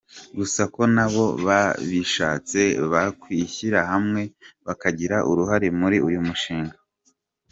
[0.37, 2.61] Gusa ko nabo babishatse
[2.91, 4.21] bakwishyira hamwe
[4.65, 6.77] bakagira uruhare muri uyu mushinga.